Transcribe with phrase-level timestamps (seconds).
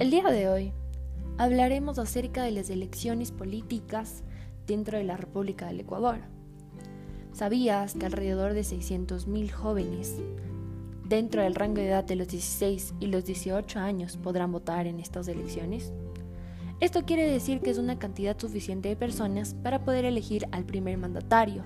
[0.00, 0.72] El día de hoy
[1.36, 4.24] hablaremos acerca de las elecciones políticas
[4.66, 6.20] dentro de la República del Ecuador.
[7.34, 10.16] ¿Sabías que alrededor de 600.000 jóvenes
[11.04, 15.00] dentro del rango de edad de los 16 y los 18 años podrán votar en
[15.00, 15.92] estas elecciones?
[16.80, 20.96] Esto quiere decir que es una cantidad suficiente de personas para poder elegir al primer
[20.96, 21.62] mandatario,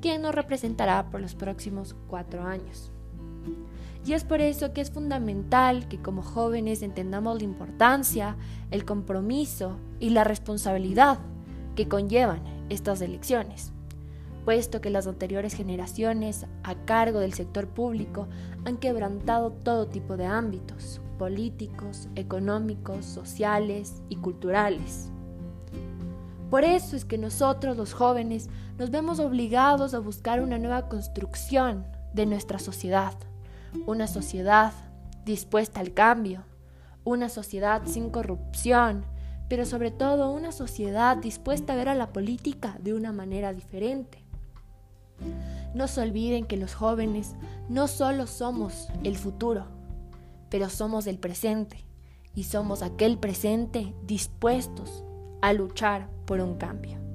[0.00, 2.90] quien nos representará por los próximos cuatro años.
[4.06, 8.36] Y es por eso que es fundamental que como jóvenes entendamos la importancia,
[8.70, 11.18] el compromiso y la responsabilidad
[11.74, 13.72] que conllevan estas elecciones,
[14.44, 18.28] puesto que las anteriores generaciones a cargo del sector público
[18.64, 25.10] han quebrantado todo tipo de ámbitos, políticos, económicos, sociales y culturales.
[26.48, 31.84] Por eso es que nosotros los jóvenes nos vemos obligados a buscar una nueva construcción
[32.16, 33.14] de nuestra sociedad
[33.86, 34.72] una sociedad
[35.24, 36.44] dispuesta al cambio,
[37.04, 39.04] una sociedad sin corrupción,
[39.48, 44.24] pero sobre todo una sociedad dispuesta a ver a la política de una manera diferente.
[45.74, 47.34] No se olviden que los jóvenes
[47.68, 49.66] no solo somos el futuro,
[50.50, 51.84] pero somos el presente
[52.34, 55.04] y somos aquel presente dispuestos
[55.42, 57.05] a luchar por un cambio.